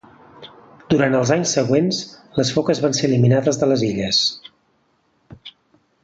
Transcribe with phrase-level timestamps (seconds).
[0.93, 1.99] Durant els anys següents,
[2.39, 4.25] les foques van ser eliminades de les illes.